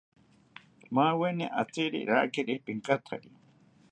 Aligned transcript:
Maweni 0.95 1.45
atziri 1.61 1.99
rakiri 2.11 2.53
pinkatsari 2.65 3.29